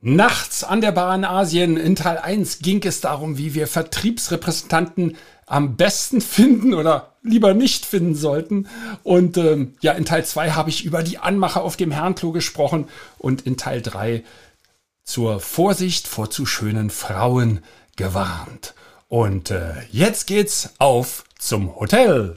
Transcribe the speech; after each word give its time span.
Nachts 0.00 0.62
an 0.62 0.80
der 0.80 0.92
Bar 0.92 1.12
in 1.16 1.24
Asien 1.24 1.76
in 1.76 1.96
Teil 1.96 2.18
1 2.18 2.60
ging 2.60 2.80
es 2.84 3.00
darum, 3.00 3.36
wie 3.36 3.54
wir 3.54 3.66
Vertriebsrepräsentanten 3.66 5.16
am 5.46 5.76
besten 5.76 6.20
finden 6.20 6.72
oder 6.72 7.14
lieber 7.22 7.52
nicht 7.52 7.84
finden 7.84 8.14
sollten. 8.14 8.68
Und 9.02 9.36
ähm, 9.38 9.74
ja, 9.80 9.92
in 9.92 10.04
Teil 10.04 10.24
2 10.24 10.52
habe 10.52 10.70
ich 10.70 10.84
über 10.84 11.02
die 11.02 11.18
Anmacher 11.18 11.62
auf 11.62 11.76
dem 11.76 11.90
Herrenklo 11.90 12.30
gesprochen 12.30 12.86
und 13.18 13.42
in 13.42 13.56
Teil 13.56 13.82
3 13.82 14.22
zur 15.02 15.40
Vorsicht 15.40 16.06
vor 16.06 16.30
zu 16.30 16.46
schönen 16.46 16.90
Frauen 16.90 17.60
gewarnt. 17.96 18.74
Und 19.08 19.50
äh, 19.50 19.72
jetzt 19.90 20.28
geht's 20.28 20.74
auf 20.78 21.24
zum 21.38 21.74
Hotel. 21.74 22.36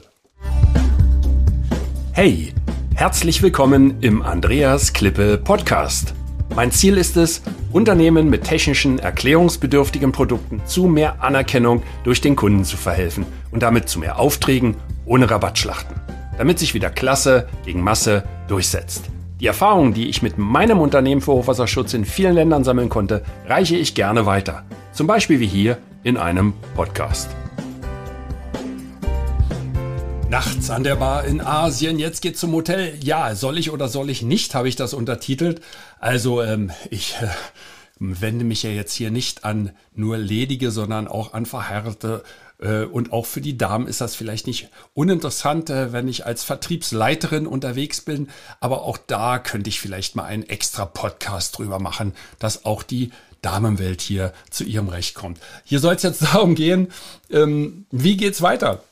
Hey, 2.12 2.52
herzlich 2.96 3.40
willkommen 3.40 4.00
im 4.00 4.20
Andreas 4.22 4.92
Klippe 4.92 5.38
Podcast. 5.38 6.14
Mein 6.54 6.70
Ziel 6.70 6.98
ist 6.98 7.16
es, 7.16 7.40
Unternehmen 7.72 8.28
mit 8.28 8.44
technischen, 8.44 8.98
erklärungsbedürftigen 8.98 10.12
Produkten 10.12 10.60
zu 10.66 10.86
mehr 10.86 11.22
Anerkennung 11.22 11.82
durch 12.04 12.20
den 12.20 12.36
Kunden 12.36 12.64
zu 12.64 12.76
verhelfen 12.76 13.24
und 13.50 13.62
damit 13.62 13.88
zu 13.88 13.98
mehr 13.98 14.18
Aufträgen 14.18 14.76
ohne 15.06 15.30
Rabattschlachten, 15.30 15.96
damit 16.36 16.58
sich 16.58 16.74
wieder 16.74 16.90
Klasse 16.90 17.48
gegen 17.64 17.82
Masse 17.82 18.24
durchsetzt. 18.48 19.04
Die 19.40 19.46
Erfahrungen, 19.46 19.94
die 19.94 20.08
ich 20.08 20.22
mit 20.22 20.36
meinem 20.36 20.78
Unternehmen 20.78 21.22
für 21.22 21.32
Hochwasserschutz 21.32 21.94
in 21.94 22.04
vielen 22.04 22.34
Ländern 22.34 22.64
sammeln 22.64 22.90
konnte, 22.90 23.22
reiche 23.46 23.76
ich 23.76 23.94
gerne 23.94 24.26
weiter. 24.26 24.64
Zum 24.92 25.06
Beispiel 25.06 25.40
wie 25.40 25.46
hier 25.46 25.78
in 26.02 26.18
einem 26.18 26.52
Podcast. 26.76 27.30
Nachts 30.32 30.70
an 30.70 30.82
der 30.82 30.96
Bar 30.96 31.26
in 31.26 31.42
Asien, 31.42 31.98
jetzt 31.98 32.22
geht's 32.22 32.40
zum 32.40 32.52
Hotel. 32.52 32.98
Ja, 33.04 33.34
soll 33.34 33.58
ich 33.58 33.70
oder 33.70 33.90
soll 33.90 34.08
ich 34.08 34.22
nicht, 34.22 34.54
habe 34.54 34.66
ich 34.66 34.76
das 34.76 34.94
untertitelt. 34.94 35.60
Also 36.00 36.40
ähm, 36.40 36.70
ich 36.88 37.16
äh, 37.20 37.28
wende 37.98 38.46
mich 38.46 38.62
ja 38.62 38.70
jetzt 38.70 38.94
hier 38.94 39.10
nicht 39.10 39.44
an 39.44 39.72
nur 39.94 40.16
ledige, 40.16 40.70
sondern 40.70 41.06
auch 41.06 41.34
an 41.34 41.44
verheiratete. 41.44 42.24
Äh, 42.58 42.84
und 42.84 43.12
auch 43.12 43.26
für 43.26 43.42
die 43.42 43.58
Damen 43.58 43.86
ist 43.86 44.00
das 44.00 44.16
vielleicht 44.16 44.46
nicht 44.46 44.70
uninteressant, 44.94 45.68
äh, 45.68 45.92
wenn 45.92 46.08
ich 46.08 46.24
als 46.24 46.44
Vertriebsleiterin 46.44 47.46
unterwegs 47.46 48.00
bin. 48.00 48.30
Aber 48.58 48.84
auch 48.84 48.96
da 48.96 49.38
könnte 49.38 49.68
ich 49.68 49.80
vielleicht 49.80 50.16
mal 50.16 50.24
einen 50.24 50.44
extra 50.44 50.86
Podcast 50.86 51.58
drüber 51.58 51.78
machen, 51.78 52.14
dass 52.38 52.64
auch 52.64 52.82
die 52.82 53.10
Damenwelt 53.42 54.00
hier 54.00 54.32
zu 54.48 54.64
ihrem 54.64 54.88
Recht 54.88 55.14
kommt. 55.14 55.40
Hier 55.64 55.78
soll 55.78 55.96
es 55.96 56.02
jetzt 56.02 56.22
darum 56.32 56.54
gehen, 56.54 56.90
ähm, 57.30 57.84
wie 57.90 58.16
geht's 58.16 58.40
weiter? 58.40 58.82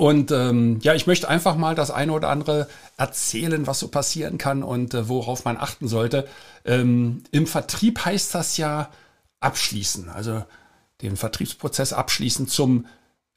Und 0.00 0.30
ähm, 0.30 0.78
ja, 0.80 0.94
ich 0.94 1.06
möchte 1.06 1.28
einfach 1.28 1.56
mal 1.56 1.74
das 1.74 1.90
eine 1.90 2.12
oder 2.12 2.30
andere 2.30 2.68
erzählen, 2.96 3.66
was 3.66 3.80
so 3.80 3.88
passieren 3.88 4.38
kann 4.38 4.62
und 4.62 4.94
äh, 4.94 5.10
worauf 5.10 5.44
man 5.44 5.58
achten 5.58 5.88
sollte. 5.88 6.26
Ähm, 6.64 7.22
Im 7.32 7.46
Vertrieb 7.46 8.02
heißt 8.02 8.34
das 8.34 8.56
ja 8.56 8.88
abschließen, 9.40 10.08
also 10.08 10.42
den 11.02 11.18
Vertriebsprozess 11.18 11.92
abschließen, 11.92 12.48
zum 12.48 12.86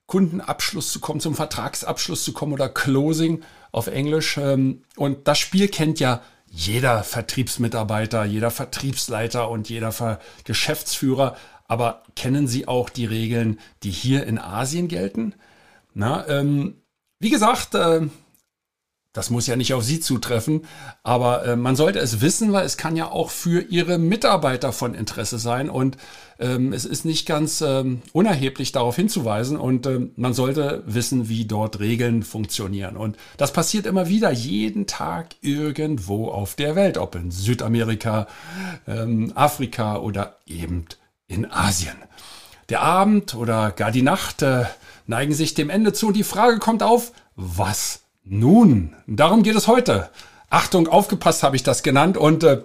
Kundenabschluss 0.06 0.94
zu 0.94 1.02
kommen, 1.02 1.20
zum 1.20 1.36
Vertragsabschluss 1.36 2.24
zu 2.24 2.32
kommen 2.32 2.54
oder 2.54 2.70
Closing 2.70 3.44
auf 3.74 3.88
Englisch. 3.88 4.38
Ähm, 4.38 4.84
und 4.96 5.28
das 5.28 5.40
Spiel 5.40 5.68
kennt 5.68 6.00
ja 6.00 6.22
jeder 6.46 7.04
Vertriebsmitarbeiter, 7.04 8.24
jeder 8.24 8.52
Vertriebsleiter 8.52 9.50
und 9.50 9.68
jeder 9.68 9.92
Ver 9.92 10.22
Geschäftsführer. 10.46 11.36
Aber 11.68 12.04
kennen 12.16 12.48
Sie 12.48 12.70
auch 12.70 12.90
die 12.90 13.06
Regeln, 13.06 13.60
die 13.84 13.92
hier 13.92 14.26
in 14.26 14.40
Asien 14.40 14.88
gelten? 14.88 15.36
Na, 15.94 16.28
ähm, 16.28 16.82
wie 17.20 17.30
gesagt, 17.30 17.76
äh, 17.76 18.08
das 19.14 19.30
muss 19.30 19.46
ja 19.46 19.56
nicht 19.56 19.76
auf 19.76 19.84
Sie 19.84 20.00
zutreffen, 20.00 20.66
aber 21.04 21.46
äh, 21.46 21.56
man 21.56 21.76
sollte 21.76 22.00
es 22.00 22.20
wissen, 22.20 22.52
weil 22.52 22.66
es 22.66 22.78
kann 22.78 22.96
ja 22.96 23.12
auch 23.12 23.30
für 23.30 23.62
Ihre 23.62 24.00
Mitarbeiter 24.00 24.74
von 24.74 24.96
Interesse 24.96 25.38
sein 25.38 25.70
und 25.70 25.98
ähm, 26.40 26.74
es 26.74 26.84
ist 26.84 27.06
nicht 27.06 27.28
ganz 27.28 27.62
ähm, 27.62 28.02
unerheblich 28.12 28.72
darauf 28.72 28.96
hinzuweisen 28.96 29.58
und 29.58 29.86
ähm, 29.86 30.14
man 30.16 30.34
sollte 30.34 30.82
wissen, 30.88 31.30
wie 31.30 31.46
dort 31.46 31.80
Regeln 31.80 32.24
funktionieren. 32.24 32.98
Und 32.98 33.18
das 33.38 33.54
passiert 33.54 33.86
immer 33.86 34.10
wieder, 34.10 34.32
jeden 34.32 34.88
Tag 34.88 35.36
irgendwo 35.42 36.30
auf 36.30 36.56
der 36.56 36.76
Welt, 36.76 36.98
ob 36.98 37.14
in 37.14 37.30
Südamerika, 37.30 38.26
ähm, 38.88 39.32
Afrika 39.36 39.98
oder 39.98 40.38
eben 40.48 40.86
in 41.28 41.50
Asien. 41.52 41.98
Der 42.74 42.82
Abend 42.82 43.36
oder 43.36 43.70
gar 43.70 43.92
die 43.92 44.02
Nacht 44.02 44.42
äh, 44.42 44.64
neigen 45.06 45.36
sich 45.36 45.54
dem 45.54 45.70
Ende 45.70 45.94
zu 45.94 46.08
und 46.08 46.16
die 46.16 46.24
Frage 46.24 46.58
kommt 46.58 46.82
auf, 46.82 47.12
was 47.36 48.00
nun? 48.24 48.96
Darum 49.06 49.44
geht 49.44 49.56
es 49.56 49.68
heute. 49.68 50.10
Achtung, 50.50 50.88
aufgepasst 50.88 51.44
habe 51.44 51.56
ich 51.56 51.62
das 51.62 51.84
genannt 51.84 52.18
und 52.18 52.44
äh, 52.44 52.64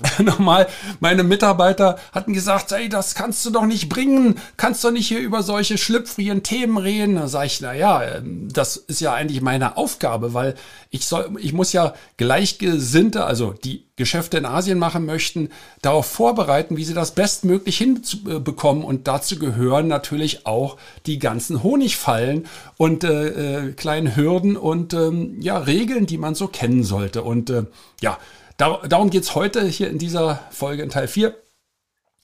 nochmal, 0.18 0.68
meine 1.00 1.22
Mitarbeiter 1.22 1.98
hatten 2.12 2.32
gesagt, 2.32 2.72
ey, 2.72 2.88
das 2.88 3.14
kannst 3.14 3.44
du 3.44 3.50
doch 3.50 3.66
nicht 3.66 3.90
bringen, 3.90 4.36
kannst 4.56 4.82
doch 4.84 4.90
nicht 4.90 5.06
hier 5.06 5.20
über 5.20 5.42
solche 5.42 5.76
schlüpfrigen 5.76 6.42
Themen 6.42 6.78
reden. 6.78 7.16
Da 7.16 7.28
sage 7.28 7.46
ich, 7.46 7.60
na 7.60 7.74
ja, 7.74 8.02
ähm, 8.02 8.48
das 8.50 8.76
ist 8.76 9.02
ja 9.02 9.12
eigentlich 9.12 9.42
meine 9.42 9.76
Aufgabe, 9.76 10.32
weil 10.32 10.54
ich 10.88 11.04
soll, 11.06 11.36
ich 11.38 11.52
muss 11.52 11.74
ja 11.74 11.92
Gleichgesinnte, 12.16 13.24
also 13.24 13.52
die 13.52 13.84
Geschäfte 13.96 14.38
in 14.38 14.46
Asien 14.46 14.78
machen 14.78 15.04
möchten, 15.04 15.50
darauf 15.82 16.06
vorbereiten, 16.06 16.78
wie 16.78 16.84
sie 16.84 16.94
das 16.94 17.14
bestmöglich 17.14 17.76
hinbekommen. 17.76 18.84
Und 18.84 19.06
dazu 19.06 19.38
gehören 19.38 19.88
natürlich 19.88 20.46
auch 20.46 20.78
die 21.04 21.18
ganzen 21.18 21.62
Honigfallen 21.62 22.46
und 22.78 23.04
äh, 23.04 23.66
äh, 23.66 23.72
kleinen 23.72 24.16
Hürden 24.16 24.56
und 24.56 24.94
ähm, 24.94 25.36
ja, 25.40 25.58
Regeln, 25.58 26.06
die 26.06 26.18
man 26.18 26.34
so 26.34 26.48
kennen 26.48 26.82
sollte. 26.82 27.22
Und 27.22 27.50
äh, 27.50 27.64
ja, 28.00 28.18
Dar 28.56 28.86
darum 28.88 29.10
geht's 29.10 29.34
heute 29.34 29.66
hier 29.66 29.88
in 29.88 29.98
dieser 29.98 30.40
Folge 30.50 30.82
in 30.82 30.90
Teil 30.90 31.08
4. 31.08 31.34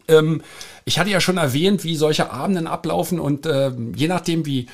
Ähm, 0.08 0.42
ich 0.84 0.98
hatte 0.98 1.10
ja 1.10 1.20
schon 1.20 1.36
erwähnt, 1.36 1.84
wie 1.84 1.96
solche 1.96 2.30
Abenden 2.30 2.66
ablaufen 2.66 3.20
und 3.20 3.46
äh, 3.46 3.70
je 3.94 4.08
nachdem, 4.08 4.46
wie, 4.46 4.68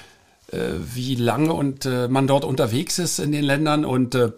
äh, 0.52 0.58
wie 0.94 1.16
lange 1.16 1.52
und 1.52 1.86
äh, 1.86 2.08
man 2.08 2.26
dort 2.26 2.44
unterwegs 2.44 2.98
ist 2.98 3.18
in 3.18 3.32
den 3.32 3.44
Ländern 3.44 3.84
und 3.84 4.14
äh, 4.14 4.32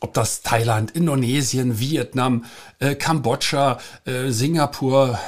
ob 0.00 0.12
das 0.12 0.42
Thailand, 0.42 0.90
Indonesien, 0.90 1.80
Vietnam, 1.80 2.44
äh, 2.78 2.94
Kambodscha, 2.94 3.78
äh, 4.04 4.28
Singapur, 4.28 5.18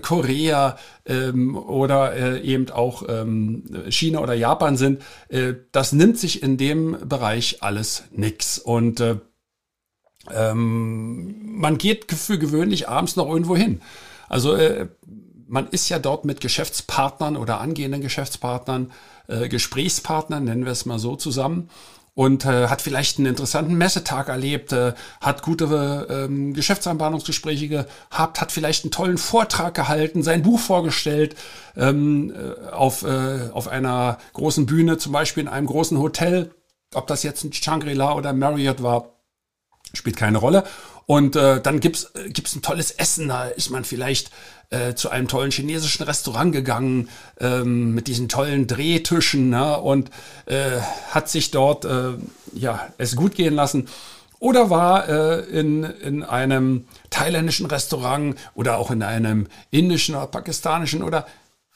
Korea 0.00 0.78
ähm, 1.06 1.56
oder 1.56 2.40
eben 2.40 2.70
auch 2.70 3.02
ähm, 3.08 3.64
China 3.88 4.20
oder 4.20 4.34
Japan 4.34 4.76
sind, 4.76 5.02
das 5.72 5.92
nimmt 5.92 6.18
sich 6.18 6.42
in 6.42 6.56
dem 6.56 6.96
Bereich 7.08 7.62
alles 7.64 8.04
nix. 8.12 8.58
Und 8.58 9.02
ähm, 10.34 11.58
man 11.58 11.78
geht 11.78 12.10
für 12.12 12.38
gewöhnlich 12.38 12.88
abends 12.88 13.16
noch 13.16 13.28
irgendwo 13.28 13.56
hin. 13.56 13.80
Also 14.28 14.54
äh, 14.54 14.88
man 15.48 15.68
ist 15.68 15.88
ja 15.88 15.98
dort 15.98 16.24
mit 16.24 16.40
Geschäftspartnern 16.40 17.36
oder 17.36 17.60
angehenden 17.60 18.00
Geschäftspartnern, 18.00 18.92
äh, 19.28 19.48
Gesprächspartnern, 19.48 20.44
nennen 20.44 20.64
wir 20.64 20.72
es 20.72 20.86
mal 20.86 20.98
so 20.98 21.16
zusammen 21.16 21.68
und 22.16 22.46
äh, 22.46 22.68
hat 22.68 22.80
vielleicht 22.80 23.18
einen 23.18 23.26
interessanten 23.26 23.74
Messetag 23.74 24.28
erlebt, 24.28 24.72
äh, 24.72 24.94
hat 25.20 25.42
gute 25.42 26.06
ähm, 26.08 26.54
Geschäftsanbahnungsgespräche 26.54 27.68
gehabt, 27.68 28.40
hat 28.40 28.50
vielleicht 28.50 28.84
einen 28.84 28.90
tollen 28.90 29.18
Vortrag 29.18 29.74
gehalten, 29.74 30.22
sein 30.22 30.42
Buch 30.42 30.58
vorgestellt 30.58 31.36
ähm, 31.76 32.32
äh, 32.34 32.70
auf, 32.70 33.02
äh, 33.02 33.50
auf 33.52 33.68
einer 33.68 34.16
großen 34.32 34.64
Bühne, 34.64 34.96
zum 34.96 35.12
Beispiel 35.12 35.42
in 35.42 35.48
einem 35.48 35.66
großen 35.66 35.98
Hotel, 35.98 36.54
ob 36.94 37.06
das 37.06 37.22
jetzt 37.22 37.44
ein 37.44 37.52
Shangri-La 37.52 38.14
oder 38.14 38.32
Marriott 38.32 38.82
war 38.82 39.15
spielt 39.92 40.16
keine 40.16 40.38
Rolle. 40.38 40.64
Und 41.06 41.36
äh, 41.36 41.60
dann 41.60 41.80
gibt's 41.80 42.10
äh, 42.14 42.30
gibt's 42.30 42.54
ein 42.56 42.62
tolles 42.62 42.90
Essen. 42.90 43.28
Da 43.28 43.44
ist 43.44 43.70
man 43.70 43.84
vielleicht 43.84 44.30
äh, 44.70 44.94
zu 44.94 45.10
einem 45.10 45.28
tollen 45.28 45.52
chinesischen 45.52 46.02
Restaurant 46.04 46.52
gegangen 46.52 47.08
ähm, 47.38 47.94
mit 47.94 48.08
diesen 48.08 48.28
tollen 48.28 48.66
Drehtischen 48.66 49.50
ne, 49.50 49.78
und 49.78 50.10
äh, 50.46 50.80
hat 51.10 51.28
sich 51.28 51.52
dort 51.52 51.84
äh, 51.84 52.14
ja 52.54 52.88
es 52.98 53.14
gut 53.14 53.36
gehen 53.36 53.54
lassen. 53.54 53.88
Oder 54.38 54.68
war 54.68 55.08
äh, 55.08 55.40
in, 55.44 55.84
in 55.84 56.22
einem 56.22 56.86
thailändischen 57.10 57.66
Restaurant 57.66 58.36
oder 58.54 58.76
auch 58.76 58.90
in 58.90 59.02
einem 59.02 59.46
indischen 59.70 60.14
oder 60.14 60.26
pakistanischen 60.26 61.02
oder 61.02 61.26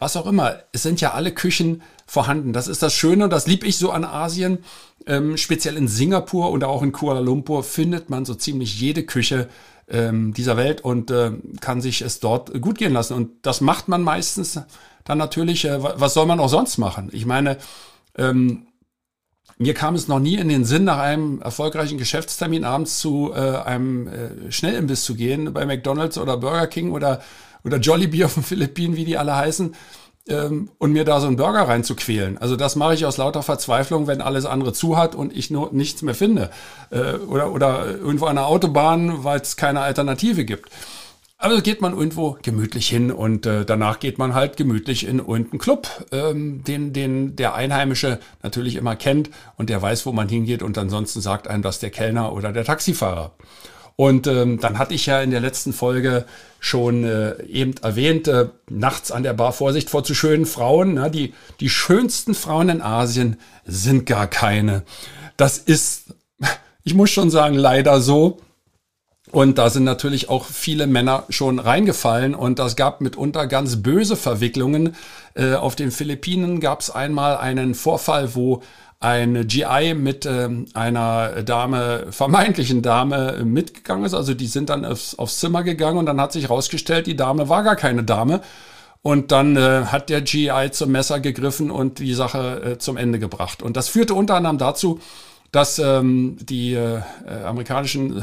was 0.00 0.16
auch 0.16 0.26
immer. 0.26 0.56
Es 0.72 0.82
sind 0.82 1.00
ja 1.00 1.12
alle 1.12 1.30
Küchen 1.30 1.82
vorhanden. 2.06 2.52
Das 2.52 2.66
ist 2.66 2.82
das 2.82 2.94
Schöne 2.94 3.24
und 3.24 3.30
das 3.30 3.46
lieb 3.46 3.62
ich 3.62 3.76
so 3.76 3.92
an 3.92 4.04
Asien. 4.04 4.58
Ähm, 5.06 5.36
speziell 5.36 5.76
in 5.76 5.86
Singapur 5.86 6.50
und 6.50 6.64
auch 6.64 6.82
in 6.82 6.90
Kuala 6.90 7.20
Lumpur 7.20 7.62
findet 7.62 8.10
man 8.10 8.24
so 8.24 8.34
ziemlich 8.34 8.80
jede 8.80 9.04
Küche 9.04 9.48
ähm, 9.88 10.32
dieser 10.34 10.56
Welt 10.56 10.80
und 10.80 11.10
äh, 11.10 11.32
kann 11.60 11.80
sich 11.80 12.00
es 12.00 12.18
dort 12.18 12.60
gut 12.60 12.78
gehen 12.78 12.94
lassen. 12.94 13.14
Und 13.14 13.30
das 13.42 13.60
macht 13.60 13.88
man 13.88 14.02
meistens 14.02 14.60
dann 15.04 15.18
natürlich, 15.18 15.66
äh, 15.66 15.82
was 15.82 16.14
soll 16.14 16.26
man 16.26 16.40
auch 16.40 16.48
sonst 16.48 16.78
machen? 16.78 17.10
Ich 17.12 17.26
meine, 17.26 17.58
ähm, 18.16 18.66
mir 19.58 19.74
kam 19.74 19.94
es 19.94 20.08
noch 20.08 20.20
nie 20.20 20.36
in 20.36 20.48
den 20.48 20.64
Sinn, 20.64 20.84
nach 20.84 20.98
einem 20.98 21.42
erfolgreichen 21.42 21.98
Geschäftstermin 21.98 22.64
abends 22.64 22.98
zu 23.00 23.32
äh, 23.34 23.38
einem 23.38 24.08
äh, 24.08 24.50
Schnellimbiss 24.50 25.04
zu 25.04 25.14
gehen, 25.14 25.52
bei 25.52 25.66
McDonald's 25.66 26.16
oder 26.16 26.38
Burger 26.38 26.66
King 26.66 26.92
oder, 26.92 27.20
oder 27.64 27.78
Jollibee 27.78 28.24
auf 28.24 28.34
den 28.34 28.42
Philippinen, 28.42 28.96
wie 28.96 29.04
die 29.04 29.18
alle 29.18 29.36
heißen 29.36 29.74
ähm, 30.28 30.70
und 30.78 30.92
mir 30.92 31.04
da 31.04 31.20
so 31.20 31.26
einen 31.26 31.36
Burger 31.36 31.62
reinzuquälen. 31.62 32.38
Also 32.38 32.56
das 32.56 32.76
mache 32.76 32.94
ich 32.94 33.04
aus 33.06 33.16
lauter 33.16 33.42
Verzweiflung, 33.42 34.06
wenn 34.06 34.20
alles 34.20 34.46
andere 34.46 34.72
zu 34.72 34.96
hat 34.96 35.14
und 35.14 35.36
ich 35.36 35.50
nur 35.50 35.72
nichts 35.72 36.02
mehr 36.02 36.14
finde. 36.14 36.50
Äh, 36.90 37.14
oder, 37.14 37.52
oder 37.52 37.86
irgendwo 37.86 38.26
an 38.26 38.36
der 38.36 38.46
Autobahn, 38.46 39.24
weil 39.24 39.40
es 39.40 39.56
keine 39.56 39.80
Alternative 39.80 40.44
gibt. 40.44 40.70
Also 41.42 41.62
geht 41.62 41.80
man 41.80 41.94
irgendwo 41.94 42.36
gemütlich 42.42 42.86
hin 42.86 43.10
und 43.10 43.46
äh, 43.46 43.64
danach 43.64 43.98
geht 43.98 44.18
man 44.18 44.34
halt 44.34 44.58
gemütlich 44.58 45.06
in 45.06 45.20
irgendeinen 45.20 45.58
Club, 45.58 45.88
ähm, 46.12 46.62
den, 46.64 46.92
den 46.92 47.34
der 47.34 47.54
Einheimische 47.54 48.18
natürlich 48.42 48.76
immer 48.76 48.94
kennt 48.94 49.30
und 49.56 49.70
der 49.70 49.80
weiß, 49.80 50.04
wo 50.04 50.12
man 50.12 50.28
hingeht 50.28 50.62
und 50.62 50.76
ansonsten 50.76 51.22
sagt 51.22 51.48
einem 51.48 51.62
das 51.62 51.78
der 51.78 51.88
Kellner 51.88 52.34
oder 52.34 52.52
der 52.52 52.64
Taxifahrer. 52.66 53.32
Und 53.96 54.26
ähm, 54.26 54.58
dann 54.60 54.78
hatte 54.78 54.94
ich 54.94 55.06
ja 55.06 55.20
in 55.20 55.30
der 55.30 55.40
letzten 55.40 55.72
Folge 55.72 56.24
schon 56.58 57.04
äh, 57.04 57.42
eben 57.44 57.74
erwähnt, 57.82 58.28
äh, 58.28 58.48
nachts 58.68 59.10
an 59.10 59.22
der 59.22 59.34
Bar 59.34 59.52
Vorsicht 59.52 59.90
vor 59.90 60.04
zu 60.04 60.14
schönen 60.14 60.46
Frauen. 60.46 60.94
Na, 60.94 61.08
die, 61.08 61.34
die 61.60 61.70
schönsten 61.70 62.34
Frauen 62.34 62.68
in 62.68 62.82
Asien 62.82 63.36
sind 63.64 64.06
gar 64.06 64.26
keine. 64.26 64.82
Das 65.36 65.58
ist, 65.58 66.14
ich 66.84 66.94
muss 66.94 67.10
schon 67.10 67.30
sagen, 67.30 67.54
leider 67.54 68.00
so. 68.00 68.38
Und 69.30 69.58
da 69.58 69.70
sind 69.70 69.84
natürlich 69.84 70.28
auch 70.28 70.44
viele 70.44 70.86
Männer 70.86 71.24
schon 71.28 71.60
reingefallen 71.60 72.34
und 72.34 72.58
das 72.58 72.74
gab 72.74 73.00
mitunter 73.00 73.46
ganz 73.46 73.80
böse 73.80 74.16
Verwicklungen. 74.16 74.96
Äh, 75.34 75.54
auf 75.54 75.76
den 75.76 75.92
Philippinen 75.92 76.58
gab 76.58 76.80
es 76.80 76.90
einmal 76.90 77.36
einen 77.36 77.74
Vorfall, 77.74 78.34
wo 78.34 78.62
ein 79.00 79.46
GI 79.48 79.94
mit 79.94 80.26
äh, 80.26 80.48
einer 80.74 81.42
Dame, 81.42 82.06
vermeintlichen 82.10 82.82
Dame, 82.82 83.42
mitgegangen 83.44 84.04
ist. 84.04 84.14
Also 84.14 84.34
die 84.34 84.46
sind 84.46 84.68
dann 84.68 84.84
aufs, 84.84 85.18
aufs 85.18 85.40
Zimmer 85.40 85.62
gegangen 85.62 85.98
und 85.98 86.06
dann 86.06 86.20
hat 86.20 86.32
sich 86.32 86.50
rausgestellt, 86.50 87.06
die 87.06 87.16
Dame 87.16 87.48
war 87.48 87.62
gar 87.62 87.76
keine 87.76 88.04
Dame. 88.04 88.42
Und 89.02 89.32
dann 89.32 89.56
äh, 89.56 89.86
hat 89.86 90.10
der 90.10 90.20
GI 90.20 90.70
zum 90.72 90.92
Messer 90.92 91.20
gegriffen 91.20 91.70
und 91.70 92.00
die 92.00 92.12
Sache 92.12 92.62
äh, 92.62 92.78
zum 92.78 92.98
Ende 92.98 93.18
gebracht. 93.18 93.62
Und 93.62 93.78
das 93.78 93.88
führte 93.88 94.12
unter 94.12 94.34
anderem 94.34 94.58
dazu, 94.58 95.00
dass 95.52 95.78
ähm, 95.78 96.36
die 96.38 96.74
äh, 96.74 97.00
amerikanischen 97.44 98.22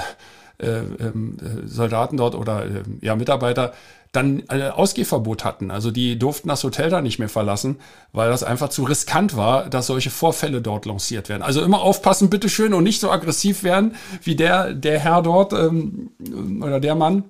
äh, 0.59 0.67
ähm, 0.67 1.37
äh, 1.41 1.67
Soldaten 1.67 2.17
dort 2.17 2.35
oder 2.35 2.65
äh, 2.65 2.83
ja, 3.01 3.15
Mitarbeiter 3.15 3.73
dann 4.17 4.43
äh, 4.49 4.69
Ausgehverbot 4.69 5.45
hatten. 5.45 5.71
Also 5.71 5.91
die 5.91 6.17
durften 6.17 6.49
das 6.49 6.63
Hotel 6.63 6.89
da 6.89 7.01
nicht 7.01 7.19
mehr 7.19 7.29
verlassen, 7.29 7.77
weil 8.11 8.29
das 8.29 8.43
einfach 8.43 8.69
zu 8.69 8.83
riskant 8.83 9.37
war, 9.37 9.69
dass 9.69 9.87
solche 9.87 10.09
Vorfälle 10.09 10.61
dort 10.61 10.85
lanciert 10.85 11.29
werden. 11.29 11.43
Also 11.43 11.61
immer 11.61 11.81
aufpassen, 11.81 12.29
bitteschön, 12.29 12.73
und 12.73 12.83
nicht 12.83 12.99
so 12.99 13.11
aggressiv 13.11 13.63
werden 13.63 13.95
wie 14.23 14.35
der, 14.35 14.73
der 14.73 14.99
Herr 14.99 15.21
dort 15.21 15.53
ähm, 15.53 16.11
oder 16.61 16.79
der 16.79 16.95
Mann. 16.95 17.25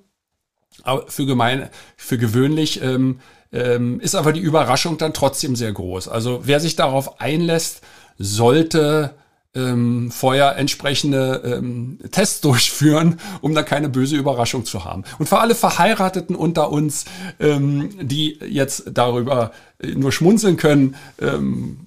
Aber 0.82 1.04
für 1.08 1.26
gemein, 1.26 1.68
für 1.96 2.18
gewöhnlich 2.18 2.82
ähm, 2.82 3.20
ähm, 3.52 4.00
ist 4.00 4.14
aber 4.14 4.32
die 4.32 4.40
Überraschung 4.40 4.98
dann 4.98 5.14
trotzdem 5.14 5.56
sehr 5.56 5.72
groß. 5.72 6.08
Also 6.08 6.40
wer 6.44 6.60
sich 6.60 6.76
darauf 6.76 7.20
einlässt, 7.20 7.82
sollte 8.18 9.14
ähm, 9.54 10.10
vorher 10.10 10.56
entsprechende 10.56 11.42
ähm, 11.44 11.98
Tests 12.10 12.40
durchführen, 12.42 13.18
um 13.40 13.54
da 13.54 13.62
keine 13.62 13.88
böse 13.88 14.16
Überraschung 14.16 14.64
zu 14.64 14.84
haben. 14.84 15.04
Und 15.18 15.28
für 15.28 15.38
alle 15.38 15.54
Verheirateten 15.54 16.36
unter 16.36 16.70
uns, 16.70 17.04
ähm, 17.40 17.90
die 18.00 18.38
jetzt 18.48 18.84
darüber 18.92 19.52
äh, 19.78 19.88
nur 19.88 20.12
schmunzeln 20.12 20.56
können, 20.56 20.96
ähm, 21.20 21.78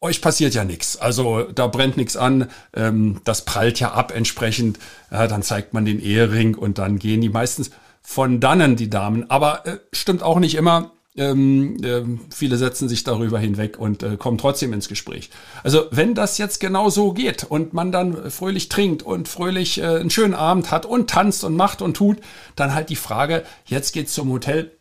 euch 0.00 0.22
passiert 0.22 0.54
ja 0.54 0.64
nichts. 0.64 0.96
Also 0.96 1.42
da 1.42 1.66
brennt 1.66 1.96
nichts 1.96 2.16
an, 2.16 2.48
ähm, 2.74 3.20
das 3.24 3.44
prallt 3.44 3.80
ja 3.80 3.92
ab 3.92 4.12
entsprechend. 4.14 4.78
Ja, 5.10 5.26
dann 5.26 5.42
zeigt 5.42 5.74
man 5.74 5.84
den 5.84 6.00
Ehering 6.00 6.54
und 6.54 6.78
dann 6.78 6.98
gehen 6.98 7.20
die 7.20 7.28
meistens 7.28 7.70
von 8.00 8.40
dannen, 8.40 8.76
die 8.76 8.88
Damen. 8.88 9.28
Aber 9.28 9.66
äh, 9.66 9.78
stimmt 9.92 10.22
auch 10.22 10.38
nicht 10.38 10.54
immer. 10.54 10.92
Ähm, 11.18 11.76
äh, 11.82 12.02
viele 12.34 12.56
setzen 12.56 12.88
sich 12.88 13.04
darüber 13.04 13.38
hinweg 13.38 13.78
und 13.78 14.02
äh, 14.02 14.16
kommen 14.16 14.38
trotzdem 14.38 14.72
ins 14.72 14.88
Gespräch. 14.88 15.30
Also 15.62 15.86
wenn 15.90 16.14
das 16.14 16.38
jetzt 16.38 16.60
genau 16.60 16.90
so 16.90 17.12
geht 17.12 17.44
und 17.44 17.74
man 17.74 17.92
dann 17.92 18.30
fröhlich 18.30 18.68
trinkt 18.68 19.02
und 19.02 19.28
fröhlich 19.28 19.78
äh, 19.78 19.84
einen 19.84 20.10
schönen 20.10 20.34
Abend 20.34 20.70
hat 20.70 20.86
und 20.86 21.10
tanzt 21.10 21.44
und 21.44 21.56
macht 21.56 21.82
und 21.82 21.94
tut, 21.96 22.18
dann 22.56 22.74
halt 22.74 22.88
die 22.88 22.96
Frage, 22.96 23.44
jetzt 23.66 23.92
geht's 23.92 24.14
zum 24.14 24.30
Hotel. 24.30 24.72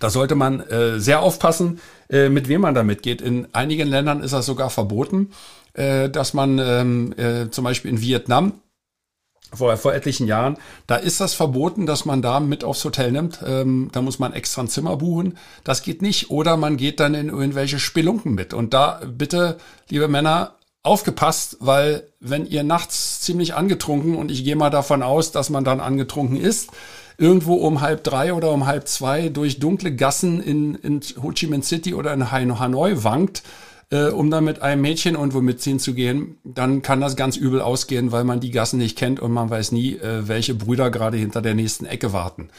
Da 0.00 0.10
sollte 0.10 0.34
man 0.34 0.60
äh, 0.60 1.00
sehr 1.00 1.20
aufpassen, 1.20 1.80
äh, 2.08 2.28
mit 2.28 2.48
wem 2.48 2.60
man 2.60 2.74
da 2.74 2.84
mitgeht. 2.84 3.20
In 3.20 3.48
einigen 3.52 3.88
Ländern 3.88 4.22
ist 4.22 4.32
das 4.32 4.46
sogar 4.46 4.70
verboten, 4.70 5.30
äh, 5.72 6.08
dass 6.08 6.34
man 6.34 6.58
ähm, 6.58 7.14
äh, 7.16 7.50
zum 7.50 7.64
Beispiel 7.64 7.90
in 7.90 8.00
Vietnam 8.00 8.54
vor, 9.52 9.76
vor 9.76 9.94
etlichen 9.94 10.26
Jahren, 10.26 10.58
da 10.86 10.96
ist 10.96 11.20
das 11.20 11.34
verboten, 11.34 11.86
dass 11.86 12.04
man 12.04 12.22
da 12.22 12.40
mit 12.40 12.64
aufs 12.64 12.84
Hotel 12.84 13.12
nimmt. 13.12 13.40
Ähm, 13.46 13.88
da 13.92 14.02
muss 14.02 14.18
man 14.18 14.32
extra 14.32 14.62
ein 14.62 14.68
Zimmer 14.68 14.96
buchen. 14.96 15.38
Das 15.64 15.82
geht 15.82 16.02
nicht. 16.02 16.30
Oder 16.30 16.56
man 16.56 16.76
geht 16.76 17.00
dann 17.00 17.14
in 17.14 17.28
irgendwelche 17.28 17.78
Spelunken 17.78 18.34
mit. 18.34 18.54
Und 18.54 18.74
da 18.74 19.00
bitte, 19.06 19.58
liebe 19.88 20.08
Männer, 20.08 20.54
aufgepasst, 20.82 21.56
weil 21.60 22.04
wenn 22.20 22.46
ihr 22.46 22.62
nachts 22.62 23.20
ziemlich 23.20 23.54
angetrunken, 23.54 24.16
und 24.16 24.30
ich 24.30 24.44
gehe 24.44 24.56
mal 24.56 24.70
davon 24.70 25.02
aus, 25.02 25.32
dass 25.32 25.50
man 25.50 25.64
dann 25.64 25.80
angetrunken 25.80 26.36
ist, 26.36 26.70
irgendwo 27.18 27.54
um 27.54 27.80
halb 27.80 28.04
drei 28.04 28.32
oder 28.32 28.52
um 28.52 28.66
halb 28.66 28.86
zwei 28.86 29.28
durch 29.28 29.58
dunkle 29.58 29.94
Gassen 29.94 30.40
in, 30.40 30.76
in 30.76 31.00
Ho 31.20 31.32
Chi 31.32 31.48
Minh 31.48 31.62
City 31.62 31.94
oder 31.94 32.12
in 32.12 32.30
Hanoi 32.30 33.02
wankt, 33.02 33.42
äh, 33.90 34.08
um 34.08 34.30
dann 34.30 34.44
mit 34.44 34.62
einem 34.62 34.82
Mädchen 34.82 35.14
irgendwo 35.14 35.40
mitziehen 35.40 35.78
zu 35.78 35.94
gehen, 35.94 36.38
dann 36.44 36.82
kann 36.82 37.00
das 37.00 37.16
ganz 37.16 37.36
übel 37.36 37.60
ausgehen, 37.60 38.12
weil 38.12 38.24
man 38.24 38.40
die 38.40 38.50
Gassen 38.50 38.78
nicht 38.78 38.98
kennt 38.98 39.20
und 39.20 39.32
man 39.32 39.50
weiß 39.50 39.72
nie, 39.72 39.94
äh, 39.94 40.28
welche 40.28 40.54
Brüder 40.54 40.90
gerade 40.90 41.16
hinter 41.16 41.40
der 41.40 41.54
nächsten 41.54 41.86
Ecke 41.86 42.12
warten. 42.12 42.50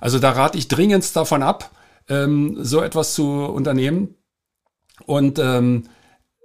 Also 0.00 0.18
da 0.18 0.30
rate 0.30 0.56
ich 0.56 0.68
dringendst 0.68 1.14
davon 1.16 1.42
ab, 1.42 1.70
ähm, 2.08 2.56
so 2.60 2.80
etwas 2.82 3.14
zu 3.14 3.44
unternehmen. 3.44 4.14
Und 5.06 5.38
ähm, 5.38 5.84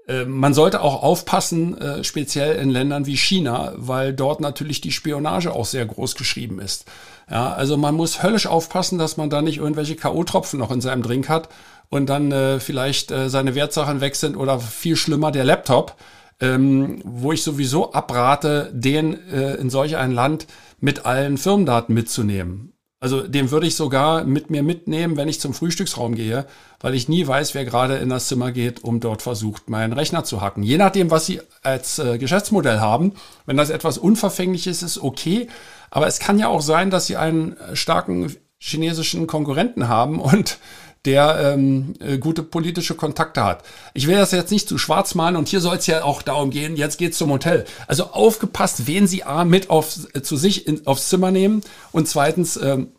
äh, 0.07 0.25
man 0.25 0.53
sollte 0.53 0.81
auch 0.81 1.01
aufpassen, 1.01 1.77
äh, 1.77 2.03
speziell 2.03 2.57
in 2.57 2.69
Ländern 2.69 3.05
wie 3.05 3.17
China, 3.17 3.73
weil 3.77 4.13
dort 4.13 4.41
natürlich 4.41 4.81
die 4.81 4.91
Spionage 4.91 5.53
auch 5.53 5.65
sehr 5.65 5.85
groß 5.85 6.15
geschrieben 6.15 6.59
ist. 6.59 6.85
Ja, 7.29 7.53
also 7.53 7.77
man 7.77 7.95
muss 7.95 8.21
höllisch 8.21 8.47
aufpassen, 8.47 8.97
dass 8.97 9.15
man 9.15 9.29
da 9.29 9.41
nicht 9.41 9.57
irgendwelche 9.57 9.95
K.O.-Tropfen 9.95 10.57
noch 10.57 10.71
in 10.71 10.81
seinem 10.81 11.03
Drink 11.03 11.29
hat 11.29 11.47
und 11.93 12.07
dann 12.07 12.31
äh, 12.31 12.59
vielleicht 12.59 13.11
äh, 13.11 13.29
seine 13.29 13.53
Wertsachen 13.53 14.01
weg 14.01 14.15
sind 14.15 14.35
oder 14.35 14.59
viel 14.59 14.95
schlimmer 14.95 15.31
der 15.31 15.43
Laptop, 15.43 15.95
ähm, 16.39 17.01
wo 17.03 17.31
ich 17.31 17.43
sowieso 17.43 17.93
abrate, 17.93 18.71
den 18.73 19.13
äh, 19.29 19.53
in 19.55 19.69
solch 19.69 19.95
ein 19.95 20.11
Land 20.11 20.47
mit 20.79 21.05
allen 21.05 21.37
Firmendaten 21.37 21.93
mitzunehmen. 21.93 22.73
Also 22.99 23.21
den 23.21 23.51
würde 23.51 23.67
ich 23.67 23.75
sogar 23.75 24.23
mit 24.23 24.49
mir 24.49 24.63
mitnehmen, 24.63 25.17
wenn 25.17 25.27
ich 25.27 25.39
zum 25.39 25.53
Frühstücksraum 25.53 26.15
gehe, 26.15 26.47
weil 26.79 26.95
ich 26.95 27.09
nie 27.09 27.27
weiß, 27.27 27.53
wer 27.53 27.63
gerade 27.63 27.97
in 27.97 28.09
das 28.09 28.27
Zimmer 28.27 28.51
geht, 28.51 28.83
um 28.83 28.99
dort 28.99 29.21
versucht, 29.21 29.69
meinen 29.69 29.93
Rechner 29.93 30.23
zu 30.23 30.41
hacken. 30.41 30.63
Je 30.63 30.79
nachdem, 30.79 31.11
was 31.11 31.27
Sie 31.27 31.41
als 31.61 31.99
äh, 31.99 32.17
Geschäftsmodell 32.17 32.79
haben, 32.79 33.13
wenn 33.45 33.57
das 33.57 33.69
etwas 33.69 33.99
Unverfängliches 33.99 34.81
ist, 34.81 34.97
okay. 34.97 35.47
Aber 35.91 36.07
es 36.07 36.17
kann 36.17 36.39
ja 36.39 36.47
auch 36.47 36.61
sein, 36.61 36.89
dass 36.89 37.05
Sie 37.05 37.17
einen 37.17 37.55
starken 37.73 38.35
chinesischen 38.57 39.27
Konkurrenten 39.27 39.89
haben 39.89 40.19
und 40.19 40.57
der 41.05 41.53
ähm, 41.53 41.95
äh, 41.99 42.17
gute 42.17 42.43
politische 42.43 42.95
Kontakte 42.95 43.43
hat. 43.43 43.63
Ich 43.93 44.07
will 44.07 44.15
das 44.15 44.31
jetzt 44.31 44.51
nicht 44.51 44.69
zu 44.69 44.77
schwarz 44.77 45.15
malen 45.15 45.35
und 45.35 45.49
hier 45.49 45.59
soll 45.59 45.77
es 45.77 45.87
ja 45.87 46.03
auch 46.03 46.21
darum 46.21 46.49
gehen, 46.49 46.77
jetzt 46.77 46.97
geht's 46.97 47.17
zum 47.17 47.29
Hotel. 47.29 47.65
Also 47.87 48.05
aufgepasst, 48.05 48.87
wen 48.87 49.05
Sie 49.07 49.23
A 49.23 49.43
mit 49.43 49.69
auf, 49.69 49.97
äh, 50.13 50.21
zu 50.21 50.37
sich 50.37 50.67
in, 50.67 50.87
aufs 50.87 51.09
Zimmer 51.09 51.31
nehmen 51.31 51.61
und 51.91 52.07
zweitens 52.07 52.57
ähm, 52.57 52.93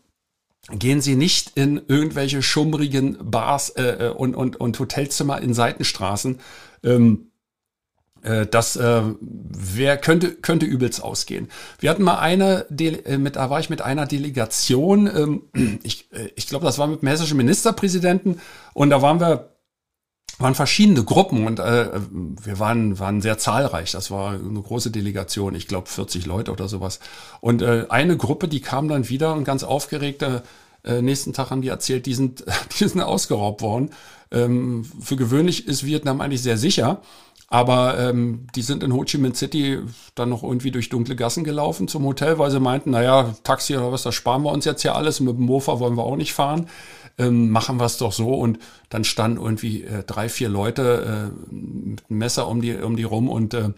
gehen 0.71 1.01
Sie 1.01 1.15
nicht 1.15 1.53
in 1.55 1.81
irgendwelche 1.87 2.41
schummrigen 2.41 3.17
Bars 3.21 3.69
äh, 3.69 4.07
äh 4.07 4.09
und, 4.09 4.35
und, 4.35 4.55
und 4.55 4.79
Hotelzimmer 4.79 5.41
in 5.41 5.53
Seitenstraßen. 5.53 6.39
Ähm, 6.83 7.31
äh, 7.33 7.34
das 8.49 8.75
äh, 8.75 9.01
wer 9.19 9.97
könnte 9.97 10.31
könnte 10.31 10.65
übelst 10.65 11.03
ausgehen. 11.03 11.49
Wir 11.79 11.89
hatten 11.89 12.03
mal 12.03 12.19
eine 12.19 12.65
äh, 12.69 13.17
mit 13.17 13.35
da 13.35 13.49
war 13.49 13.59
ich 13.59 13.69
mit 13.69 13.81
einer 13.81 14.05
Delegation. 14.05 15.07
Ähm, 15.53 15.79
ich 15.83 16.11
äh, 16.11 16.29
ich 16.35 16.47
glaube, 16.47 16.65
das 16.65 16.77
war 16.77 16.87
mit 16.87 17.01
dem 17.01 17.07
hessischen 17.07 17.37
Ministerpräsidenten 17.37 18.41
und 18.73 18.89
da 18.89 19.01
waren 19.01 19.19
wir 19.19 19.51
waren 20.37 20.55
verschiedene 20.55 21.03
Gruppen 21.03 21.47
und 21.47 21.59
äh, 21.59 21.91
wir 22.11 22.59
waren 22.59 22.99
waren 22.99 23.21
sehr 23.21 23.37
zahlreich. 23.37 23.91
Das 23.91 24.11
war 24.11 24.31
eine 24.31 24.61
große 24.61 24.91
Delegation. 24.91 25.55
Ich 25.55 25.67
glaube 25.67 25.87
40 25.87 26.25
Leute 26.25 26.51
oder 26.51 26.67
sowas. 26.67 26.99
Und 27.39 27.61
äh, 27.61 27.85
eine 27.89 28.17
Gruppe, 28.17 28.47
die 28.47 28.59
kam 28.59 28.87
dann 28.89 29.07
wieder 29.07 29.33
und 29.33 29.45
ganz 29.45 29.63
aufgeregte 29.63 30.43
äh, 30.85 31.01
nächsten 31.01 31.33
Tag 31.33 31.49
haben 31.49 31.61
die 31.61 31.69
erzählt, 31.69 32.05
die 32.05 32.13
sind, 32.13 32.45
die 32.79 32.87
sind 32.87 33.01
ausgeraubt 33.01 33.61
worden. 33.61 33.91
Ähm, 34.31 34.85
für 35.01 35.15
gewöhnlich 35.15 35.67
ist 35.67 35.85
Vietnam 35.85 36.21
eigentlich 36.21 36.41
sehr 36.41 36.57
sicher. 36.57 37.01
Aber 37.55 37.97
ähm, 37.97 38.47
die 38.53 38.61
sind 38.61 38.83
in 38.83 38.93
Ho 38.93 39.05
Chi 39.05 39.17
Minh 39.17 39.33
City 39.33 39.79
dann 40.13 40.27
noch 40.27 40.43
irgendwie 40.43 40.71
durch 40.71 40.89
dunkle 40.89 41.15
Gassen 41.15 41.45
gelaufen 41.45 41.87
zum 41.87 42.03
Hotel, 42.03 42.37
weil 42.37 42.51
sie 42.51 42.59
meinten, 42.59 42.89
naja, 42.91 43.33
Taxi 43.43 43.77
oder 43.77 43.93
was, 43.93 44.03
das 44.03 44.13
sparen 44.13 44.43
wir 44.43 44.51
uns 44.51 44.65
jetzt 44.65 44.83
ja 44.83 44.93
alles. 44.93 45.21
Mit 45.21 45.37
dem 45.37 45.45
Mofa 45.45 45.79
wollen 45.79 45.95
wir 45.95 46.03
auch 46.03 46.17
nicht 46.17 46.33
fahren. 46.33 46.67
Ähm, 47.17 47.51
machen 47.51 47.77
wir 47.77 47.85
es 47.85 47.95
doch 47.95 48.11
so. 48.11 48.33
Und 48.33 48.59
dann 48.89 49.05
standen 49.05 49.41
irgendwie 49.41 49.83
äh, 49.83 50.03
drei, 50.03 50.27
vier 50.27 50.49
Leute 50.49 51.31
äh, 51.31 51.53
mit 51.53 52.03
einem 52.09 52.19
Messer 52.19 52.49
um 52.49 52.61
die, 52.61 52.75
um 52.75 52.97
die 52.97 53.03
rum 53.03 53.29
und 53.29 53.53
äh, 53.53 53.69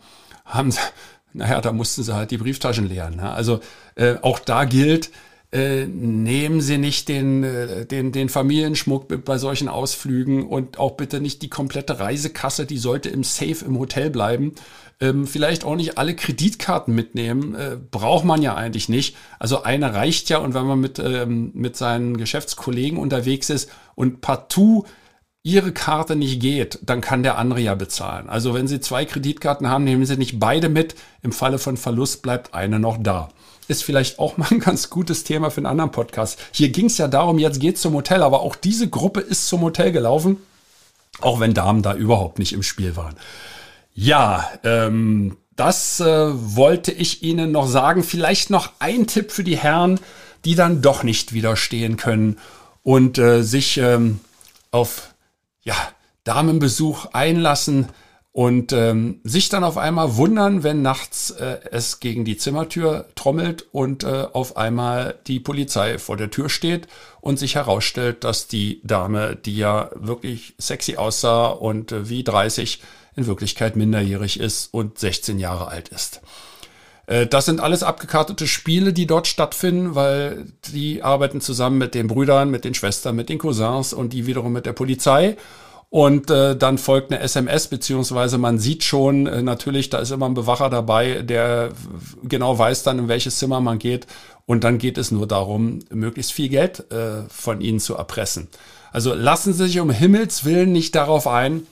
haben, 0.43 0.73
naja, 1.33 1.61
da 1.61 1.71
mussten 1.71 2.01
sie 2.01 2.15
halt 2.15 2.31
die 2.31 2.39
Brieftaschen 2.39 2.89
leeren. 2.89 3.17
Ne? 3.17 3.31
Also 3.31 3.59
äh, 3.93 4.15
auch 4.23 4.39
da 4.39 4.65
gilt, 4.65 5.11
äh, 5.51 5.85
nehmen 5.85 6.59
Sie 6.59 6.77
nicht 6.77 7.07
den, 7.07 7.43
äh, 7.43 7.85
den, 7.85 8.11
den 8.11 8.27
Familienschmuck 8.27 9.23
bei 9.23 9.37
solchen 9.37 9.69
Ausflügen 9.69 10.45
und 10.45 10.77
auch 10.77 10.97
bitte 10.97 11.21
nicht 11.21 11.41
die 11.41 11.49
komplette 11.49 11.99
Reisekasse, 11.99 12.65
die 12.65 12.77
sollte 12.77 13.09
im 13.09 13.23
Safe 13.23 13.63
im 13.65 13.79
Hotel 13.79 14.09
bleiben. 14.09 14.55
Ähm, 14.99 15.25
vielleicht 15.25 15.63
auch 15.63 15.75
nicht 15.75 15.97
alle 15.97 16.15
Kreditkarten 16.15 16.93
mitnehmen, 16.93 17.55
äh, 17.55 17.77
braucht 17.91 18.25
man 18.25 18.41
ja 18.41 18.55
eigentlich 18.55 18.89
nicht. 18.89 19.15
Also 19.39 19.63
eine 19.63 19.93
reicht 19.93 20.29
ja 20.29 20.39
und 20.39 20.53
wenn 20.53 20.65
man 20.65 20.79
mit, 20.81 20.99
ähm, 20.99 21.51
mit 21.53 21.77
seinen 21.77 22.17
Geschäftskollegen 22.17 22.97
unterwegs 22.97 23.49
ist 23.49 23.69
und 23.95 24.21
partout 24.21 24.85
ihre 25.43 25.71
Karte 25.71 26.17
nicht 26.17 26.41
geht, 26.41 26.79
dann 26.83 26.99
kann 26.99 27.23
der 27.23 27.37
andere 27.37 27.61
ja 27.61 27.73
bezahlen. 27.75 28.27
Also 28.27 28.53
wenn 28.53 28.67
Sie 28.67 28.81
zwei 28.81 29.05
Kreditkarten 29.05 29.69
haben, 29.69 29.85
nehmen 29.85 30.05
Sie 30.05 30.17
nicht 30.17 30.39
beide 30.39 30.67
mit. 30.67 30.95
Im 31.21 31.31
Falle 31.31 31.57
von 31.57 31.77
Verlust 31.77 32.21
bleibt 32.21 32.53
eine 32.53 32.79
noch 32.79 32.97
da. 33.01 33.29
Ist 33.67 33.83
vielleicht 33.83 34.19
auch 34.19 34.37
mal 34.37 34.47
ein 34.49 34.59
ganz 34.59 34.89
gutes 34.89 35.23
Thema 35.23 35.49
für 35.49 35.57
einen 35.57 35.65
anderen 35.65 35.91
Podcast. 35.91 36.39
Hier 36.51 36.69
ging 36.69 36.85
es 36.85 36.97
ja 36.97 37.07
darum, 37.07 37.39
jetzt 37.39 37.59
geht's 37.59 37.81
zum 37.81 37.93
Hotel, 37.93 38.23
aber 38.23 38.41
auch 38.41 38.55
diese 38.55 38.89
Gruppe 38.89 39.19
ist 39.19 39.47
zum 39.47 39.61
Hotel 39.61 39.91
gelaufen, 39.91 40.37
auch 41.21 41.39
wenn 41.39 41.53
Damen 41.53 41.81
da 41.81 41.93
überhaupt 41.93 42.39
nicht 42.39 42.53
im 42.53 42.63
Spiel 42.63 42.95
waren. 42.95 43.15
Ja, 43.93 44.49
ähm, 44.63 45.37
das 45.55 45.99
äh, 45.99 46.05
wollte 46.05 46.91
ich 46.91 47.23
Ihnen 47.23 47.51
noch 47.51 47.67
sagen. 47.67 48.03
Vielleicht 48.03 48.51
noch 48.51 48.73
ein 48.79 49.07
Tipp 49.07 49.31
für 49.31 49.43
die 49.43 49.57
Herren, 49.57 49.99
die 50.45 50.55
dann 50.55 50.81
doch 50.81 51.03
nicht 51.03 51.33
widerstehen 51.33 51.97
können 51.97 52.37
und 52.83 53.17
äh, 53.17 53.41
sich 53.41 53.77
ähm, 53.77 54.19
auf 54.71 55.15
ja, 55.63 55.75
Damenbesuch 56.23 57.07
einlassen 57.07 57.87
und 58.37 58.71
ähm, 58.71 59.19
sich 59.23 59.49
dann 59.49 59.63
auf 59.63 59.79
einmal 59.79 60.15
wundern, 60.15 60.61
wenn 60.61 60.83
nachts 60.83 61.31
äh, 61.31 61.57
es 61.71 61.99
gegen 61.99 62.23
die 62.23 62.37
Zimmertür 62.37 63.07
trommelt 63.15 63.65
und 63.71 64.03
äh, 64.03 64.27
auf 64.31 64.57
einmal 64.57 65.15
die 65.25 65.39
Polizei 65.39 65.97
vor 65.97 66.17
der 66.17 66.29
Tür 66.29 66.47
steht 66.47 66.87
und 67.19 67.39
sich 67.39 67.55
herausstellt, 67.55 68.23
dass 68.23 68.45
die 68.45 68.79
Dame, 68.83 69.35
die 69.35 69.57
ja 69.57 69.89
wirklich 69.95 70.53
sexy 70.59 70.97
aussah 70.97 71.47
und 71.47 71.91
äh, 71.91 72.09
wie 72.09 72.23
30 72.23 72.83
in 73.15 73.25
Wirklichkeit 73.25 73.75
minderjährig 73.75 74.39
ist 74.39 74.71
und 74.71 74.99
16 74.99 75.39
Jahre 75.39 75.69
alt 75.69 75.89
ist. 75.89 76.21
Äh, 77.07 77.25
das 77.25 77.45
sind 77.45 77.59
alles 77.59 77.81
abgekartete 77.81 78.45
Spiele, 78.45 78.93
die 78.93 79.07
dort 79.07 79.25
stattfinden, 79.25 79.95
weil 79.95 80.45
die 80.71 81.01
arbeiten 81.01 81.41
zusammen 81.41 81.79
mit 81.79 81.95
den 81.95 82.05
Brüdern, 82.05 82.51
mit 82.51 82.65
den 82.65 82.75
Schwestern, 82.75 83.15
mit 83.15 83.29
den 83.29 83.39
Cousins 83.39 83.93
und 83.93 84.13
die 84.13 84.27
wiederum 84.27 84.53
mit 84.53 84.67
der 84.67 84.73
Polizei. 84.73 85.37
Und 85.89 86.29
äh, 86.29 86.57
dann 86.57 86.77
folgt 86.77 87.11
eine 87.11 87.21
SMS, 87.21 87.67
beziehungsweise 87.67 88.37
man 88.37 88.59
sieht 88.59 88.83
schon, 88.83 89.25
äh, 89.25 89.41
natürlich, 89.41 89.89
da 89.89 89.99
ist 89.99 90.11
immer 90.11 90.25
ein 90.25 90.33
Bewacher 90.33 90.69
dabei, 90.69 91.21
der 91.21 91.69
genau 92.23 92.59
weiß 92.59 92.83
dann, 92.83 92.99
in 92.99 93.07
welches 93.07 93.37
Zimmer 93.37 93.61
man 93.61 93.79
geht. 93.79 94.05
Und 94.45 94.63
dann 94.63 94.79
geht 94.79 94.97
es 94.97 95.11
nur 95.11 95.27
darum, 95.27 95.79
möglichst 95.89 96.33
viel 96.33 96.49
Geld 96.49 96.91
äh, 96.91 97.23
von 97.29 97.61
ihnen 97.61 97.79
zu 97.79 97.95
erpressen. 97.95 98.49
Also 98.91 99.13
lassen 99.13 99.53
Sie 99.53 99.65
sich 99.65 99.79
um 99.79 99.89
Himmels 99.89 100.43
Willen 100.43 100.71
nicht 100.71 100.95
darauf 100.95 101.27
ein, 101.27 101.65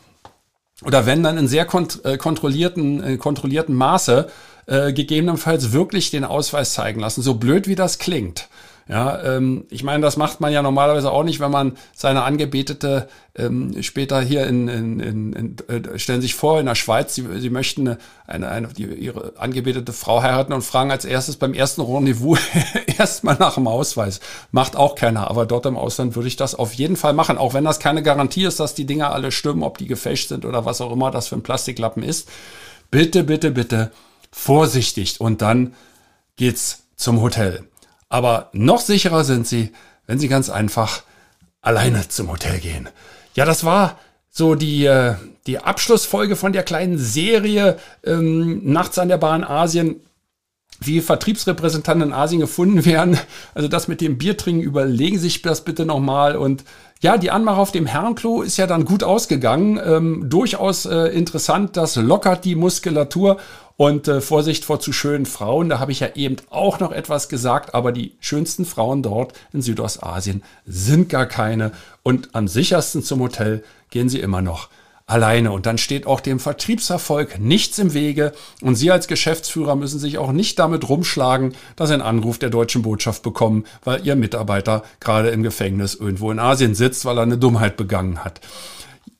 oder 0.83 1.05
wenn 1.05 1.23
dann 1.23 1.37
in 1.37 1.47
sehr 1.47 1.65
kont 1.65 2.03
äh, 2.03 2.17
kontrollierten, 2.17 3.03
äh, 3.03 3.17
kontrollierten 3.17 3.75
Maße 3.75 4.29
äh, 4.65 4.93
gegebenenfalls 4.93 5.71
wirklich 5.71 6.11
den 6.11 6.25
Ausweis 6.25 6.73
zeigen 6.73 6.99
lassen, 6.99 7.21
so 7.21 7.35
blöd 7.35 7.67
wie 7.67 7.75
das 7.75 7.97
klingt. 7.97 8.49
Ja, 8.87 9.19
ähm, 9.23 9.65
ich 9.71 9.83
meine, 9.83 10.03
das 10.03 10.15
macht 10.15 10.41
man 10.41 10.53
ja 10.53 10.61
normalerweise 10.61 11.11
auch 11.11 11.23
nicht, 11.23 11.39
wenn 11.39 11.49
man 11.49 11.75
seine 11.95 12.21
Angebetete 12.21 13.07
ähm, 13.35 13.81
später 13.81 14.21
hier 14.21 14.45
in, 14.45 14.67
in, 14.67 14.99
in, 14.99 15.33
in 15.33 15.55
äh, 15.67 15.97
stellen 15.97 16.21
sich 16.21 16.35
vor, 16.35 16.59
in 16.59 16.67
der 16.67 16.75
Schweiz, 16.75 17.15
sie, 17.15 17.25
sie 17.39 17.49
möchten 17.49 17.97
eine, 18.27 18.47
eine, 18.47 18.67
die, 18.67 18.83
ihre 18.83 19.33
angebetete 19.37 19.91
Frau 19.91 20.21
heiraten 20.21 20.53
und 20.53 20.61
fragen 20.61 20.91
als 20.91 21.03
erstes 21.03 21.37
beim 21.37 21.55
ersten 21.55 21.81
Rendezvous 21.81 22.37
erstmal 22.99 23.37
nach 23.39 23.55
dem 23.55 23.67
Ausweis. 23.67 24.19
Macht 24.51 24.75
auch 24.75 24.93
keiner, 24.93 25.31
aber 25.31 25.47
dort 25.47 25.65
im 25.65 25.77
Ausland 25.77 26.15
würde 26.15 26.27
ich 26.27 26.35
das 26.35 26.53
auf 26.53 26.73
jeden 26.73 26.95
Fall 26.95 27.13
machen, 27.13 27.39
auch 27.39 27.55
wenn 27.55 27.63
das 27.63 27.79
keine 27.79 28.03
Garantie 28.03 28.45
ist, 28.45 28.59
dass 28.59 28.75
die 28.75 28.85
Dinger 28.85 29.11
alle 29.11 29.31
stimmen, 29.31 29.63
ob 29.63 29.79
die 29.79 29.87
gefälscht 29.87 30.29
sind 30.29 30.45
oder 30.45 30.65
was 30.65 30.79
auch 30.79 30.91
immer 30.91 31.09
das 31.09 31.29
für 31.29 31.35
ein 31.35 31.43
Plastiklappen 31.43 32.03
ist. 32.03 32.29
Bitte, 32.91 33.23
bitte, 33.23 33.49
bitte 33.49 33.91
vorsichtig 34.31 35.19
und 35.19 35.41
dann 35.41 35.73
geht's 36.35 36.83
zum 36.95 37.21
Hotel. 37.21 37.67
Aber 38.15 38.47
noch 38.53 38.79
sicherer 38.79 39.25
sind 39.25 39.45
sie, 39.45 39.73
wenn 40.07 40.19
sie 40.19 40.29
ganz 40.29 40.49
einfach 40.49 41.03
alleine 41.61 42.07
zum 42.07 42.31
Hotel 42.31 42.59
gehen. 42.59 42.87
Ja, 43.33 43.43
das 43.43 43.65
war 43.65 43.99
so 44.29 44.55
die, 44.55 44.85
äh, 44.85 45.15
die 45.47 45.59
Abschlussfolge 45.59 46.37
von 46.37 46.53
der 46.53 46.63
kleinen 46.63 46.97
Serie 46.97 47.77
ähm, 48.05 48.71
Nachts 48.71 48.99
an 48.99 49.09
der 49.09 49.17
Bahn 49.17 49.43
Asien 49.43 49.99
wie 50.79 51.01
Vertriebsrepräsentanten 51.01 52.09
in 52.09 52.13
Asien 52.13 52.41
gefunden 52.41 52.85
werden. 52.85 53.17
Also 53.53 53.67
das 53.67 53.87
mit 53.87 54.01
dem 54.01 54.17
Biertrinken, 54.17 54.61
überlegen 54.61 55.17
Sie 55.17 55.23
sich 55.23 55.41
das 55.41 55.63
bitte 55.63 55.85
nochmal. 55.85 56.35
Und 56.35 56.63
ja, 57.01 57.17
die 57.17 57.31
Anmache 57.31 57.59
auf 57.59 57.71
dem 57.71 57.85
Herrenklo 57.85 58.41
ist 58.41 58.57
ja 58.57 58.67
dann 58.67 58.85
gut 58.85 59.03
ausgegangen. 59.03 59.79
Ähm, 59.83 60.29
durchaus 60.29 60.85
äh, 60.85 61.07
interessant, 61.07 61.77
das 61.77 61.95
lockert 61.95 62.45
die 62.45 62.55
Muskulatur 62.55 63.37
und 63.77 64.07
äh, 64.07 64.21
Vorsicht 64.21 64.63
vor 64.63 64.79
zu 64.79 64.93
schönen 64.93 65.25
Frauen, 65.25 65.67
da 65.67 65.79
habe 65.79 65.91
ich 65.91 65.99
ja 65.99 66.07
eben 66.15 66.37
auch 66.49 66.79
noch 66.79 66.93
etwas 66.93 67.27
gesagt, 67.27 67.73
aber 67.73 67.91
die 67.91 68.13
schönsten 68.21 68.65
Frauen 68.65 69.03
dort 69.03 69.33
in 69.51 69.61
Südostasien 69.61 70.43
sind 70.65 71.09
gar 71.09 71.25
keine. 71.25 71.71
Und 72.01 72.29
am 72.33 72.47
sichersten 72.47 73.03
zum 73.03 73.19
Hotel 73.19 73.63
gehen 73.89 74.07
sie 74.07 74.19
immer 74.19 74.41
noch 74.41 74.69
alleine. 75.07 75.51
Und 75.51 75.65
dann 75.65 75.77
steht 75.77 76.07
auch 76.07 76.19
dem 76.19 76.39
Vertriebserfolg 76.39 77.39
nichts 77.39 77.77
im 77.79 77.93
Wege. 77.93 78.33
Und 78.61 78.75
Sie 78.75 78.91
als 78.91 79.07
Geschäftsführer 79.07 79.75
müssen 79.75 79.99
sich 79.99 80.17
auch 80.17 80.31
nicht 80.31 80.57
damit 80.59 80.89
rumschlagen, 80.89 81.53
dass 81.75 81.89
Sie 81.89 81.93
einen 81.93 82.01
Anruf 82.01 82.39
der 82.39 82.49
deutschen 82.49 82.81
Botschaft 82.81 83.23
bekommen, 83.23 83.65
weil 83.83 84.05
Ihr 84.05 84.15
Mitarbeiter 84.15 84.83
gerade 84.99 85.29
im 85.29 85.43
Gefängnis 85.43 85.95
irgendwo 85.95 86.31
in 86.31 86.39
Asien 86.39 86.75
sitzt, 86.75 87.05
weil 87.05 87.17
er 87.17 87.23
eine 87.23 87.37
Dummheit 87.37 87.77
begangen 87.77 88.23
hat. 88.23 88.41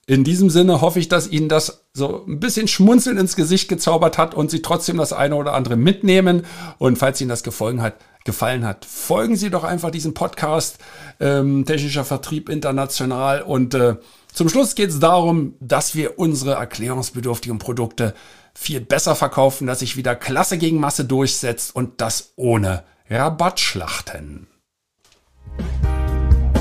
In 0.08 0.24
diesem 0.24 0.52
Sinne 0.52 0.82
hoffe 0.82 1.00
ich, 1.00 1.08
dass 1.08 1.28
Ihnen 1.28 1.50
das 1.50 1.84
so 1.94 2.26
ein 2.28 2.40
bisschen 2.40 2.68
Schmunzeln 2.68 3.18
ins 3.18 3.36
Gesicht 3.36 3.70
gezaubert 3.70 4.20
hat 4.20 4.36
und 4.36 4.52
Sie 4.52 4.62
trotzdem 4.62 4.98
das 4.98 5.14
eine 5.14 5.36
oder 5.36 5.54
andere 5.54 5.78
mitnehmen. 5.78 6.46
Und 6.78 7.00
falls 7.00 7.22
Ihnen 7.22 7.30
das 7.30 7.42
gefallen 7.42 7.82
hat, 7.82 7.96
gefallen 8.24 8.66
hat, 8.66 8.86
folgen 8.86 9.36
Sie 9.36 9.50
doch 9.50 9.64
einfach 9.64 9.90
diesem 9.90 10.14
Podcast 10.14 10.78
ähm, 11.20 11.66
Technischer 11.66 12.06
Vertrieb 12.06 12.50
international. 12.50 13.42
Und 13.42 13.74
äh, 13.74 13.96
zum 14.36 14.50
Schluss 14.50 14.76
geht 14.76 14.90
es 14.90 15.00
darum, 15.00 15.54
dass 15.60 15.96
wir 15.96 16.20
unsere 16.20 16.56
erklärungsbedürftigen 16.56 17.58
Produkte 17.58 18.14
viel 18.54 18.82
besser 18.82 19.16
verkaufen, 19.16 19.66
dass 19.66 19.80
sich 19.80 19.98
wieder 19.98 20.16
Klasse 20.16 20.58
gegen 20.58 20.80
Masse 20.80 21.06
durchsetzt 21.06 21.76
und 21.76 22.02
das 22.02 22.34
ohne 22.36 22.84
Rabattschlachten. 23.10 24.48